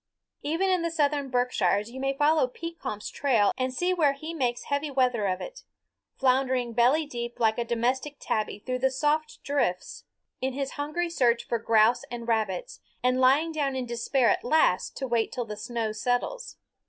[0.41, 4.63] Even in the southern Berkshires you may follow Pekompf's trail and see where he makes
[4.63, 5.61] heavy weather of it,
[6.17, 10.05] floundering belly deep like a domestic tabby through the soft drifts
[10.41, 14.97] in his hungry search for grouse and rabbits, and lying down in despair at last
[14.97, 16.57] to wait till the snow settles.